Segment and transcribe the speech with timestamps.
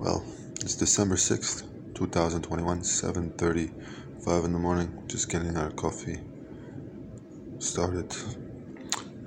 [0.00, 0.24] Well,
[0.62, 5.02] it's December 6th, 2021, 7.35 in the morning.
[5.06, 6.18] Just getting our coffee
[7.58, 8.16] started.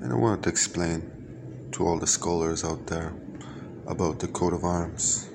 [0.01, 3.13] And I wanted to explain to all the scholars out there
[3.85, 5.29] about the coat of arms.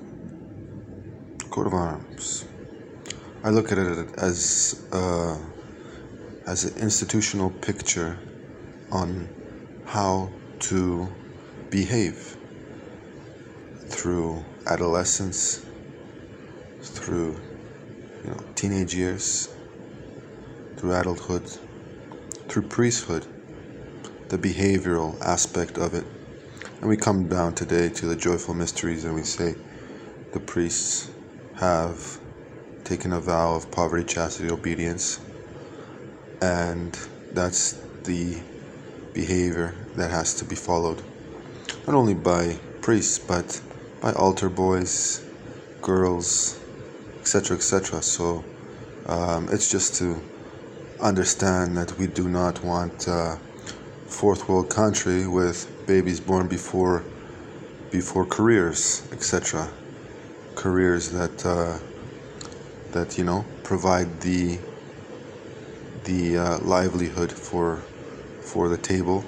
[1.49, 2.45] Coat of arms.
[3.41, 5.37] I look at it as uh,
[6.47, 8.19] as an institutional picture
[8.91, 9.29] on
[9.85, 10.31] how
[10.67, 11.07] to
[11.69, 12.35] behave
[13.89, 15.65] through adolescence,
[16.81, 17.39] through
[18.23, 19.49] you know, teenage years,
[20.77, 21.43] through adulthood,
[22.47, 23.25] through priesthood,
[24.29, 26.05] the behavioral aspect of it.
[26.79, 29.55] And we come down today to the joyful mysteries and we say
[30.31, 31.09] the priests
[31.55, 32.19] have
[32.83, 35.19] taken a vow of poverty, chastity, obedience,
[36.41, 36.97] and
[37.33, 38.41] that's the
[39.13, 41.01] behavior that has to be followed,
[41.85, 43.61] not only by priests but
[44.01, 45.23] by altar boys,
[45.81, 46.59] girls,
[47.19, 48.01] etc., etc.
[48.01, 48.43] So
[49.05, 50.21] um, it's just to
[51.01, 53.39] understand that we do not want a
[54.07, 57.03] fourth world country with babies born before
[57.91, 59.69] before careers, etc.
[60.55, 61.79] Careers that uh,
[62.91, 64.59] that you know provide the
[66.03, 67.81] the uh, livelihood for
[68.41, 69.23] for the table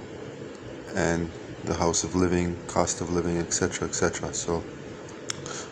[0.95, 1.29] and
[1.65, 4.33] the house of living, cost of living, etc., etc.
[4.33, 4.63] So,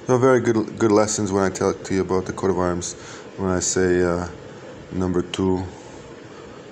[0.06, 2.58] there are very good good lessons when I tell to you about the coat of
[2.58, 2.94] arms.
[3.38, 4.28] When I say uh,
[4.92, 5.64] number two,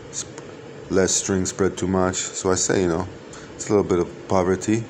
[0.09, 0.41] sp-
[0.89, 2.15] less string spread too much.
[2.15, 3.07] So I say, you know,
[3.55, 4.83] it's a little bit of poverty.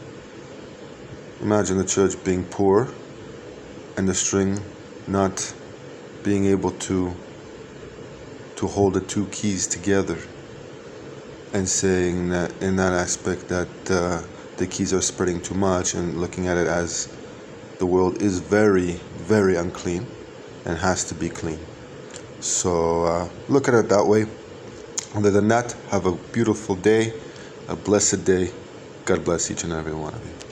[1.41, 2.88] Imagine the church being poor,
[3.97, 4.59] and the string
[5.08, 5.53] not
[6.23, 7.14] being able to
[8.56, 10.17] to hold the two keys together
[11.53, 14.22] and saying that in that aspect that uh,
[14.58, 17.08] the keys are spreading too much and looking at it as
[17.80, 20.06] the world is very very unclean
[20.66, 21.59] and has to be clean.
[22.40, 24.25] So uh, look at it that way.
[25.16, 27.13] Other than that have a beautiful day
[27.68, 28.52] a blessed day.
[29.06, 30.47] God bless each and every one of you